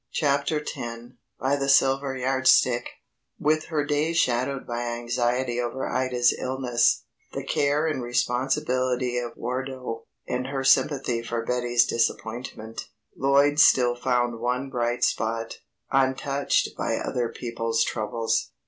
[0.13, 0.73] CHAPTER X
[1.39, 2.89] BY THE SILVER YARD STICK
[3.37, 10.07] WITH her days shadowed by anxiety over Ida's illness, the care and responsibility of Wardo
[10.27, 15.59] and her sympathy for Betty's disappointment, Lloyd still found one bright spot,
[15.91, 18.53] untouched by other people's troubles.